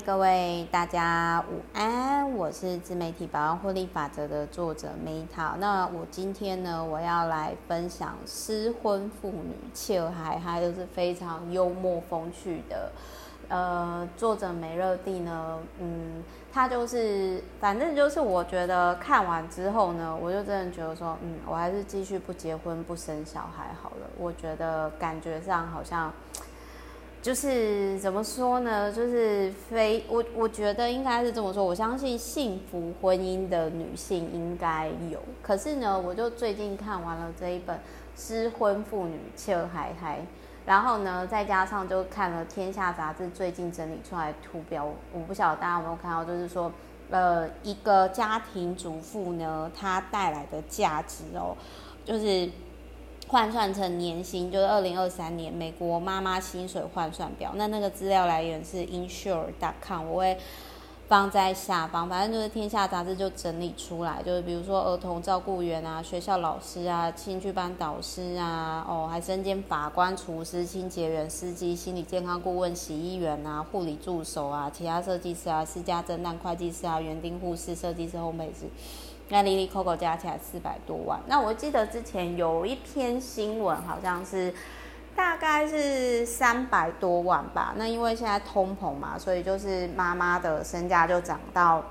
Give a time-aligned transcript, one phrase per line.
[0.00, 5.54] 各位大家午安，我是自媒体百万获利法则的作者 Meta。
[5.58, 12.90] 那我今天呢，我要来分享失婚妇女切尔嗨嗨，都是非常幽默风趣的。
[13.48, 24.06] 呃，作者梅乐蒂呢，嗯，他就是，反正就是我觉得看完之后呢，我就真的觉得说，嗯，我还是继续不结婚不生小孩好了。
[24.18, 26.10] 我觉得感觉上好像。
[27.22, 28.92] 就是怎么说呢？
[28.92, 31.64] 就是非我，我觉得应该是这么说。
[31.64, 37.76] 我相信幸福婚姻的女性应该有，可是呢，我就最近看完了这一本
[38.16, 40.18] 《失婚妇女笑嗨嗨》，
[40.66, 46.72] 然后呢，再加上就看了《天下》杂志最近整理出来的图表，我不晓得大家有没有看到，就是说，
[47.10, 51.56] 呃，一个家庭主妇呢，她带来的价值哦，
[52.04, 52.50] 就是。
[53.32, 57.52] 换算成年薪，就是二零二三年美国妈妈薪水换算表。
[57.54, 60.36] 那那个资料来源是 insure.com，我会
[61.08, 62.06] 放在下方。
[62.06, 78.66] 反正就是天下杂志就整理出来，就是比如说儿童照顾员啊、学校老师啊、兴趣班导师啊，哦，还身兼法官、厨师、清洁员、司机、心理健康顾问、洗衣员啊、护理助手啊、其他设计师啊、私家侦探、会计师啊、园丁、护士、设计师、烘焙师。
[79.28, 81.20] 那 Lily Coco 加起来四百多万。
[81.26, 84.54] 那我记得之前有一篇新闻，好像是
[85.16, 87.74] 大概是三百多万吧。
[87.76, 91.82] 那因为现在通膨嘛，所以就是妈妈的身价就涨到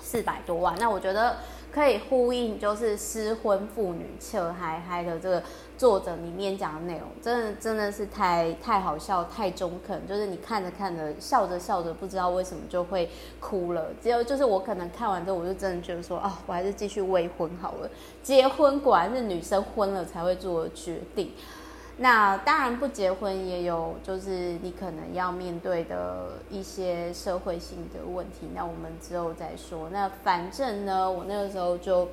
[0.00, 0.74] 四百多万。
[0.78, 1.36] 那我觉得。
[1.72, 5.42] 可以呼应，就是失婚妇女笑嗨嗨的这个
[5.76, 10.06] 作者里面讲的内容，真的真的是太太好笑，太中肯。
[10.06, 13.86] 就是你看着看着，笑着笑着，不知道为什么就会哭了。
[14.02, 17.90] 只有就是我可能看完之后，我就真的觉得说，哦，我还是继续未婚好了。
[18.22, 21.32] 结婚果然是女生婚了才会做决定。
[22.00, 28.48] 那当然不结婚也有，就是你可能要面对的一些社会性的问题。
[28.54, 29.88] 那我们之后再说。
[29.90, 32.08] 那反正呢，我那个时候就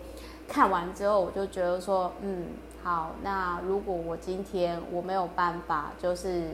[0.47, 2.47] 看完之后，我就觉得说，嗯，
[2.81, 3.11] 好。
[3.21, 6.45] 那如果我今天我没有办法，就是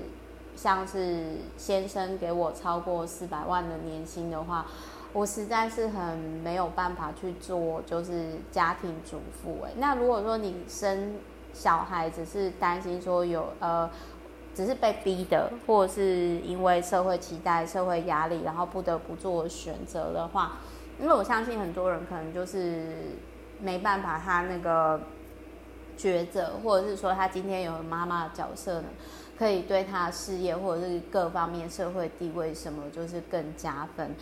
[0.57, 4.65] 像是先生给我超过四百万的年薪的话，
[5.13, 9.65] 我实在是很没有办法去做，就是家庭主妇。
[9.65, 11.13] 哎，那如果说你生。
[11.53, 13.89] 小孩只是担心说有呃，
[14.55, 20.57] 只是被逼的，或者是因为社会期待、社会压力，然后不得不做选择的话，
[20.99, 22.87] 因为我相信很多人可能就是
[23.61, 24.99] 没办法，他那个
[25.97, 28.87] 抉择，或者是说他今天有妈妈的角色呢，
[29.37, 34.15] 可以对他事业或者是各方面社会地位什么，就是更加分。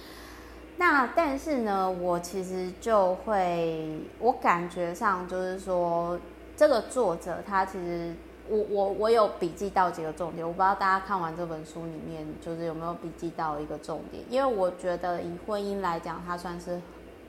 [0.78, 6.20] 那但是呢，我其实就会，我感觉上就是说。
[6.60, 8.14] 这个作者他其实
[8.50, 16.82] 我我我有笔记到几个重点，我不知道大家看完这本书里面就是有没有笔记到一个重点，因为我觉得以婚姻来讲，他算是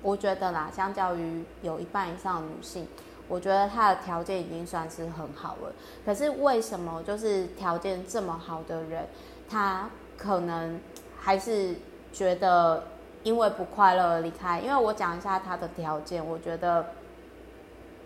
[0.03, 2.89] 我觉得啦，相较于有一半以上的女性，
[3.29, 5.73] 我觉得他的条件已经算是很好了。
[6.05, 9.07] 可是为什么就是条件这么好的人，
[9.49, 9.89] 他
[10.19, 10.81] 可能
[11.17, 11.77] 还是
[12.13, 12.83] 觉得
[13.23, 14.59] 因为不快乐而离开？
[14.59, 16.85] 因为我讲一下他的条件，我觉得。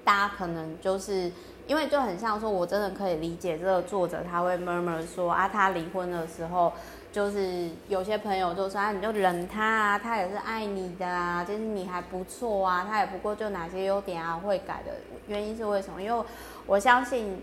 [0.04, 1.32] 大家可能就是
[1.66, 6.72] 因为就很像说，我真的可以理解这个作者他会 murmur 说啊，他离婚的时候，
[7.10, 14.92] 就是有些朋友就说啊，你就忍他啊，他也是爱你的啊，就是你还不错啊，他也不过就哪些优点啊会改的
[15.26, 16.02] 原因是为什么？
[16.02, 16.24] 因为
[16.66, 17.40] 我相信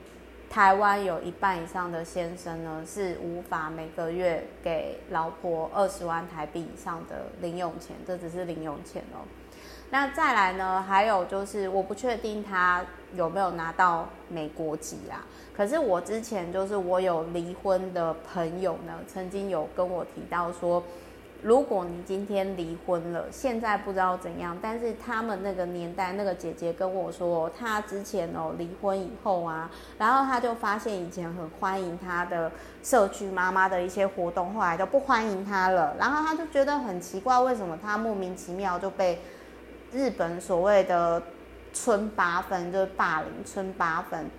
[0.50, 9.26] 台湾有一半以上的先生呢是无法每个月给老婆二十万台币以上的零用钱，这只是零用钱哦。
[9.92, 10.82] 那再来呢？
[10.88, 12.82] 还有就是，我不确定他
[13.14, 15.22] 有没有拿到美国籍啦。
[15.54, 20.82] 可是我之前就是我有离婚的朋友呢，曾经有跟我提到说，
[21.44, 32.50] 如果你今天离婚了，现在不知道怎样，但是他们那个年代那个姐姐跟我说，她之前哦离婚以后啊，然后她就发现以前很欢迎她的
[32.82, 39.20] 社区妈妈的一些活动，后来就不欢迎她了，然后她就觉得很奇怪，为什么她莫名其妙就被。
[39.94, 41.22] 日本所谓的
[41.74, 44.30] 村八分就是霸凌村八分，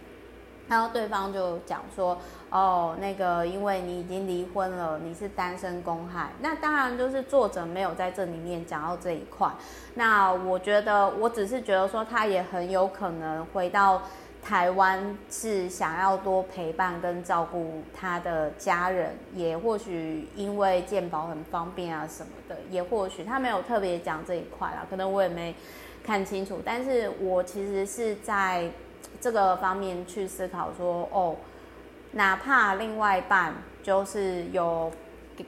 [0.69, 2.16] 然后对方就讲说，
[2.50, 6.31] 哦，那个因为你已经离婚了，你是单身公害。
[6.40, 9.50] 那当然就是作者没有在这里面讲到这一块。
[9.94, 14.02] 那我觉得，我只是觉得说，他也很有可能回到
[14.43, 25.55] 台湾，是想要多陪伴跟照顾他的家人，也或许因为健保很方便啊什么的，也或许他没有特别讲这一块啦，可能我也没
[26.05, 26.61] 看清楚。
[26.65, 28.69] 但是我其实是在
[29.21, 31.37] 这个方面去思考说，哦，
[32.11, 34.91] 哪怕另外一半就是有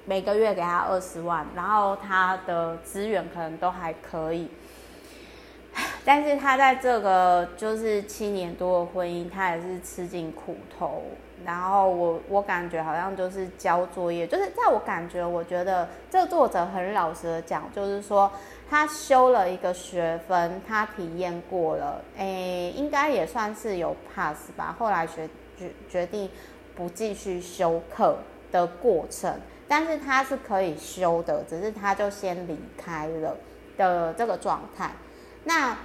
[0.05, 4.49] 每个月给他二十万，然后他的资源可能都还可以。
[6.05, 11.03] 但是他在这个就是七年多的婚姻，他也是吃尽苦头。
[11.45, 18.31] 然后我我感觉好像就是交作业，就是在我感觉，我觉得这个作者很老实的讲，就是说
[18.71, 24.75] 他修了一个学分，他体验过了，诶，应该也算是有 pass 吧。
[24.79, 25.29] 后来决
[25.59, 26.31] 决决定
[26.75, 28.17] 不继续修课
[28.51, 33.37] 的过程，但是他是可以修的，只是他就先离开了
[33.77, 34.93] 的这个状态。
[35.45, 35.77] 那。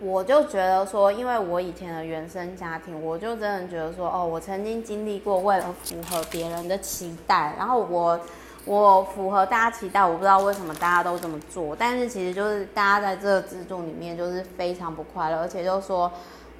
[0.00, 8.20] 我就觉得说，因为我以前的原生家庭，我就真的觉得说，哦，我曾经经历过为了符合别人的期待，然后我
[8.64, 16.10] 我符合大家期待，我不知道为什么大家都这么做，但是其实就是大家在这个制度里面就是非常不快乐，而且就说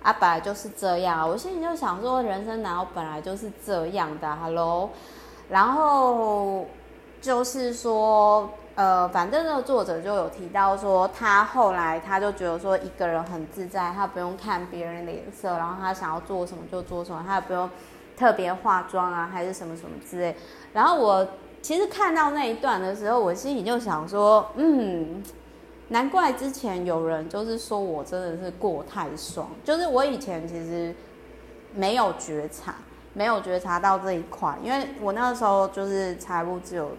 [0.03, 4.91] 啊，本来就是这样，我心里就想说，人生难道本来就是这样的？Hello，
[5.49, 6.67] 然后
[7.21, 8.51] 就是说。
[8.79, 17.69] 呃，反正那个作者就有提到说，他后来他就觉得说，一个人很自在，他不用看别人脸色，然后他想要做什么就做什么，他也不用
[18.17, 20.37] 特别化妆啊，还是什么什么之类。
[20.73, 21.27] 然后我
[21.61, 25.25] 其实看到那一段的时候，我心里就想说，嗯，
[25.89, 30.95] 难怪之前有人就是说我真的是过太爽，就是我以前其实
[31.75, 32.77] 没有觉察，
[33.13, 36.93] 没有觉察到这一块，因为我那个时候就是财务自由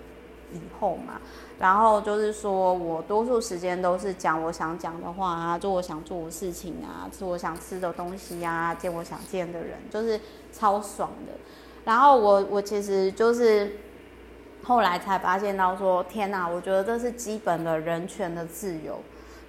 [0.54, 1.19] 以后嘛。
[1.60, 10.18] 然后就是说，我多数时间都是讲我想讲的话啊，做我想做的事情啊，吃我想吃的东西啊，见我想见的人，就是
[10.54, 11.34] 超爽的。
[11.84, 13.75] 然后我我其实就是
[14.63, 18.98] 后来才发现到说，天哪，我觉得这是基本的人权的自由，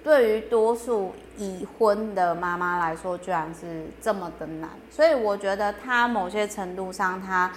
[0.03, 4.69] 对于多数已婚的妈妈来说，居然是这么的难。
[4.89, 7.49] 所以我觉得他某些程度上，他。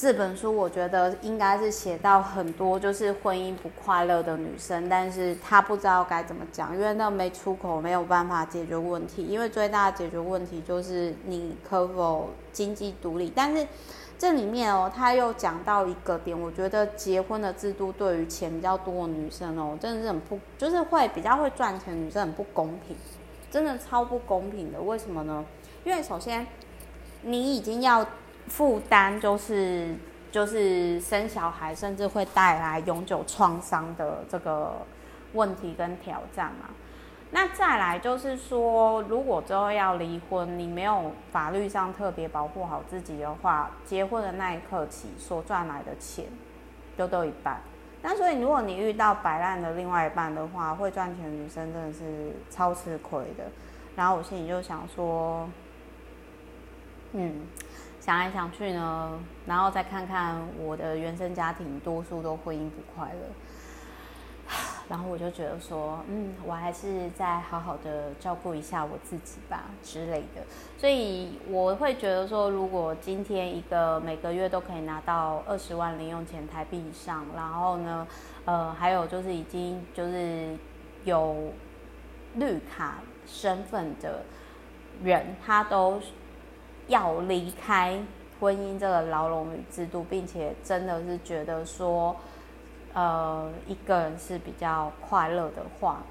[0.00, 9.26] 这本书我觉得应该是写到很多就是婚姻不快乐的女生，但是她不知道该怎么讲，因为那没出口，没有办法解决问题。
[9.26, 13.30] 因为最大的解决问题就是你可否经济独立。
[13.36, 13.66] 但是
[14.18, 22.96] 这里面哦，他又讲到一个点，我觉得结婚的制度对于钱比较多的女生哦，真的是很不，就是会比较会赚钱女生很不公平，
[23.50, 24.80] 真的超不公平的。
[24.80, 25.44] 为什么呢？
[25.84, 26.46] 因为首先
[27.20, 28.06] 你已经要。
[28.48, 29.94] 负担就是
[30.30, 34.72] 就是生小孩，甚至会带来永久创伤的这个
[35.32, 36.70] 问题跟挑战嘛。
[37.32, 46.24] 那再来就是说，如果之后要离婚，你没有法律上特别保护好自己的话，结婚的那一刻起所赚来的钱
[46.98, 47.60] 就都一半。
[48.02, 53.44] 那所以如果你遇到摆烂的另外一半的话，会赚钱的女生真的是超吃亏的。
[53.94, 55.48] 然后我心里就想说，
[57.12, 57.42] 嗯。
[58.00, 63.20] 想来想去呢，然后再看看我的原生家庭，多数都婚姻不快乐，
[64.88, 70.42] 然后我就觉得说，嗯，我还是再好好的照顾一下我自己吧之类的。
[70.78, 78.06] 所以我会觉得说，如果今天一个每个月都可以拿到二十万零用钱台币以上，然后呢，
[78.46, 80.56] 呃，还有就是已经就是
[81.04, 81.52] 有
[82.36, 84.22] 绿卡身份的
[85.04, 86.00] 人，他都。
[86.90, 87.98] 要离开
[88.40, 92.16] 婚姻这个牢笼与制度，并且真的是觉得说，
[92.92, 96.02] 呃，一个人是比较快乐的话，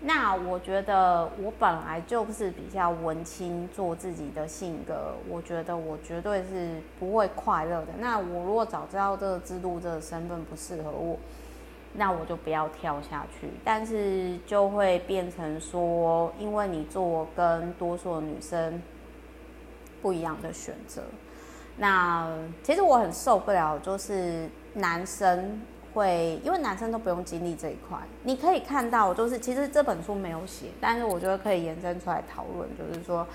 [0.00, 7.88] 那我觉得我本来就是比较文青，做自己的性格，我觉得我绝对是不会快乐的。
[7.98, 11.18] 那我如果早知道这个制度、这个身份不适合我，
[11.92, 13.50] 那我就不要跳下去。
[13.62, 18.80] 但是就会变成说，因为你做跟多数女生。
[20.06, 21.02] 不一样的选择，
[21.78, 22.32] 那
[22.62, 25.60] 其实我很受不了，就是男生
[25.92, 27.98] 会，因为男生都不用经历这一块。
[28.22, 33.26] 你可以看到，就是其实这本书没有写，但是我觉得可以延伸出来讨论，就是说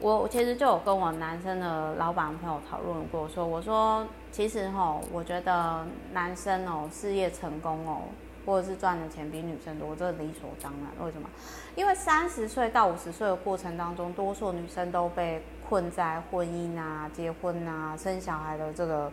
[0.00, 5.84] 我其实就有跟我男生的老板朋友讨论过，说我说其实齁，我觉得
[6.14, 8.04] 男生哦，事业成功哦。
[8.46, 11.04] 或者是赚的钱比女生多，这理所当然。
[11.04, 11.28] 为什么？
[11.76, 19.12] 因为三十岁到五十岁的过程当中，多数女生都被困在婚姻啊、结婚啊、生小孩的这个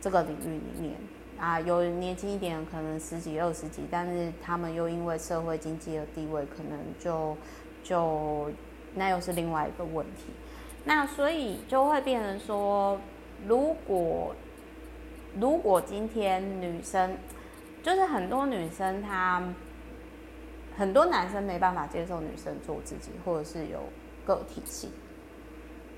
[0.00, 0.94] 这个领域里面
[1.38, 1.60] 啊。
[1.60, 7.36] 有年轻一点，可能十几、二十几，但是他们又因为社会经济的地位，可能就
[7.82, 8.50] 就
[8.94, 10.24] 那又是另外一个问题。
[10.84, 12.98] 那所以就会变成说，
[13.46, 14.34] 如果
[15.38, 17.16] 如果今天女生。
[17.84, 19.42] 就是很多女生，她
[20.76, 23.80] 很多男生没办法接受女生做自己，或者是有
[24.24, 24.88] 个体性。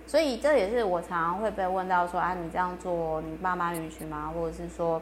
[0.06, 4.30] 所以这也是我常常会被问到说，啊，你这样做，你爸妈允许吗？
[4.34, 5.00] 或者是说，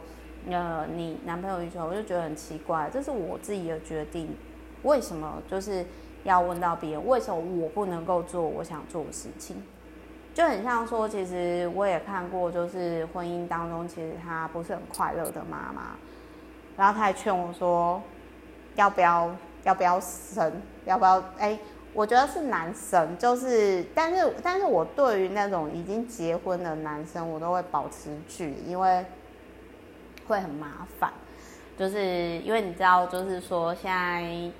[0.48, 1.78] 呃，你男朋友允许？
[1.78, 4.34] 我就觉得很奇怪，这是我自己的决定，
[4.82, 5.84] 为什么就是
[6.24, 7.06] 要问到别人？
[7.06, 9.62] 为什么我不能够做我想做的事情？
[10.34, 15.96] 就很像说，其实我也看过，就是婚姻当中，其实他不是很快乐的妈妈，
[16.76, 18.00] 然后他还劝我说，
[18.76, 19.30] 要不要，
[19.64, 20.50] 要不要生，
[20.86, 21.22] 要不要？
[21.38, 21.58] 哎、
[21.94, 29.04] 我觉得是男生，就是，但是，但是我对于那种已经结婚的男生，我都会保持距离，因为
[30.26, 31.12] 会很麻烦。
[31.76, 34.50] 就是因为你知道，就是说现在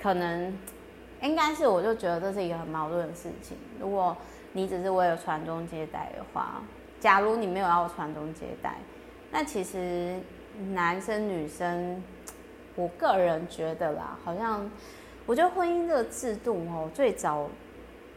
[0.00, 0.56] 可能
[1.20, 3.54] 应该是，我就觉得这是一个很矛盾的事情。
[3.78, 4.16] 如果
[4.52, 6.62] 你只是为了传宗接代的话，
[6.98, 8.76] 假如你没有要传宗接代，
[9.30, 10.18] 那其实
[10.72, 12.02] 男生女生，
[12.74, 14.66] 我个人觉得啦，好像。
[15.28, 17.46] 我觉得婚姻这个制度哦，最早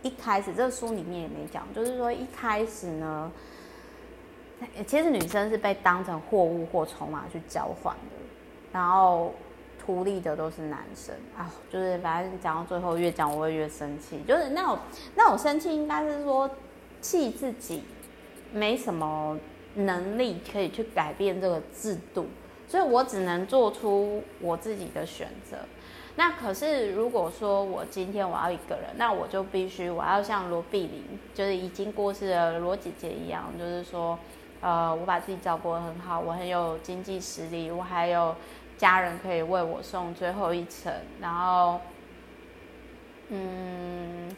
[0.01, 3.29] 一开始这个书里面也没讲，就是说一开始呢，
[4.87, 8.15] 其实女生是被当成货物或筹码去交换的，
[8.71, 9.33] 然后
[9.77, 14.79] 图利的都是男生啊，就是反正讲到最后越讲我会越生气，就是那种
[15.13, 16.49] 那种生气应该是说
[17.01, 17.83] 气自己
[18.53, 19.37] 没什么
[19.75, 22.27] 能力可以去改变这个制度，
[22.69, 25.57] 所以我只能做出我自己的选择。
[26.17, 31.03] 那可是，如果说我今天我要一个人，那我就必须我要像罗碧玲，
[31.33, 34.19] 就是已经过世的罗姐姐一样，就是说，
[34.59, 38.35] 呃，我把自己照顾得很好，我很有经济实力，我还有
[38.77, 41.79] 家人可以为我送最后一程，然后，
[43.29, 44.35] 嗯，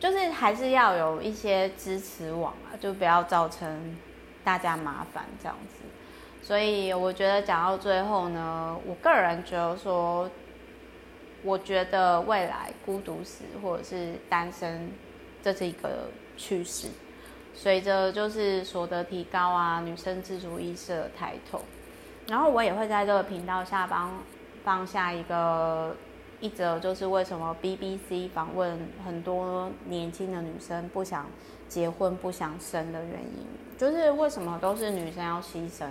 [0.00, 3.96] 就是还是要有一些支持网啊，就不要造成
[4.42, 5.76] 大家麻烦这样子。
[6.42, 10.28] 所以我觉得讲到最后呢，我个人觉得说。
[11.42, 14.90] 我觉得未来孤独死或者是单身，
[15.42, 16.88] 这是一个趋势。
[17.54, 21.60] 随着就是所得提高啊，女生自主意识的抬头，
[22.28, 24.22] 然后我也会在这个频道下方
[24.62, 25.96] 放下一个
[26.40, 31.26] 一则，就是为什么 BBC 访问很多年轻的女生不想
[31.68, 33.46] 结婚、不想生的原因，
[33.78, 35.86] 就是为什么都是女生要牺牲？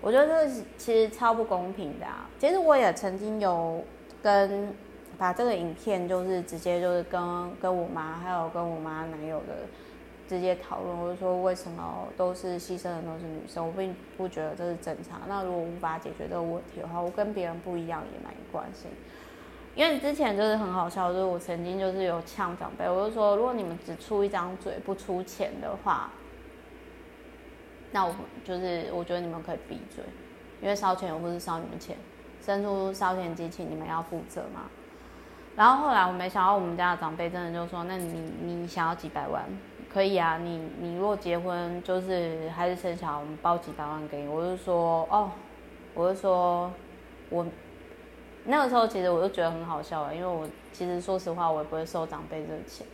[0.00, 2.28] 我觉得这其实超不公平的啊！
[2.38, 3.84] 其实我也曾经有。
[4.24, 4.74] 跟
[5.18, 9.54] 把这个影片就是直接就是跟跟我妈还有跟我妈男友的
[10.26, 15.20] 直接讨论，我就说为什么都是牺牲的都是女生，我并不觉得这是正常。
[15.28, 18.88] 那如果无法解决这个问题的话，我跟别人不一样也没关系。
[19.74, 26.10] 因为之前就是很好笑，就是我曾经就是有呛长辈，我就说如果你们只出一张嘴不出钱的话，
[27.92, 30.02] 那我就是我觉得你们可以闭嘴，
[30.62, 31.96] 因为烧钱又不是烧你们钱。
[32.44, 34.62] 生出烧钱机器，你们要负责吗？
[35.56, 39.42] 然后后来我没想到，我们家的长辈真的就说：“那你你想要几百万？
[39.88, 45.30] 可以啊，你你如果结婚就是还是生小孩，我们包几百万给你。”我就说：“哦，
[45.94, 46.70] 我就说，
[47.30, 47.46] 我
[48.44, 52.86] 那个时候其实我就觉得很好笑啊，因为我其实说实话，我也不会收长辈这个钱，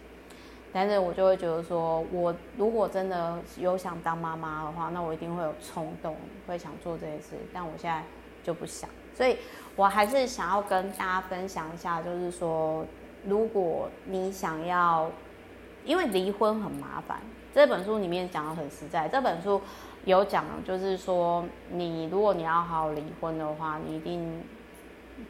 [0.72, 6.14] 但是我就会觉得说，我如果真的有想当妈妈的话，那我一定会有冲动，
[6.46, 8.04] 会想做这件事，但我现在
[8.44, 8.88] 就不想。”
[9.20, 9.36] 所以，
[9.76, 12.86] 我还是想要跟大家分享一下，就是说，
[13.26, 15.10] 如果你想要，
[15.84, 17.20] 因为离婚很麻烦，
[17.54, 19.06] 这本书里面讲的很实在。
[19.08, 19.60] 这本书
[20.06, 24.42] 有讲，就是说，你如果你要好好离婚的话，你一定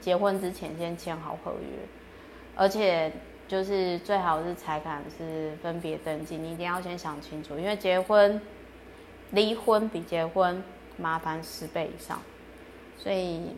[0.00, 1.88] 结婚之前先签好合约，
[2.54, 3.10] 而且
[3.48, 8.40] 就是最好是财产是分别登记，你一定要先想清楚，因为结婚、
[9.32, 10.62] 离婚比结婚
[10.96, 12.20] 麻烦十倍以上，
[12.96, 13.56] 所以。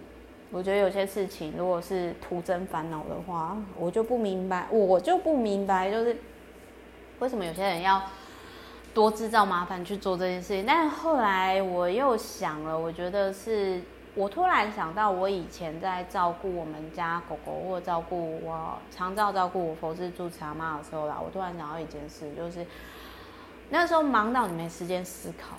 [0.52, 6.14] 我觉得有些事情，如果是徒增烦恼的话，我就不明白，我就不明白，就是
[7.20, 8.02] 为什么有些人要
[8.92, 10.66] 多制造麻烦去做这件事情。
[10.66, 13.80] 但是后来我又想了，我觉得是
[14.14, 22.66] 我突然想到，我以前在照顾我们家狗狗，或照顾我常照照顾我佛事住持阿妈的时候啦，我突然想到一件事，就是
[23.70, 25.56] 那时候忙到你没时间思考。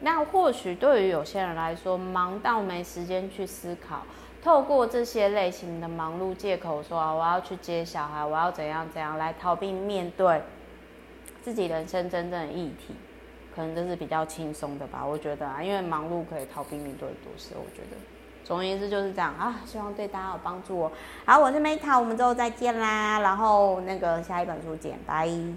[0.00, 4.02] 那或许对于有些人来说，忙到没时间去思考，
[4.42, 10.40] 透过这些类型的忙碌借口说啊，我要去接小孩，我要怎样怎样来逃避面对
[11.42, 12.94] 自己人生真正的议题，
[13.54, 17.96] 可能这是比较轻松的吧，我觉得啊，因为忙碌可以逃避面对的多事，我觉得，
[18.44, 20.92] 总而言之就是这样啊，希望对大家有帮助哦。
[21.24, 25.28] 好，我是 Meta，我们之后再见啦，然后那个下一本书见，拜。